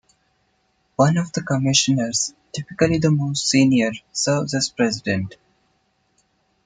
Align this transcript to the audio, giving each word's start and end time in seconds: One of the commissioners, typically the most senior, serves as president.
One 0.95 1.17
of 1.17 1.31
the 1.31 1.43
commissioners, 1.43 2.33
typically 2.53 2.97
the 2.97 3.11
most 3.11 3.47
senior, 3.47 3.91
serves 4.11 4.55
as 4.55 4.67
president. 4.67 5.35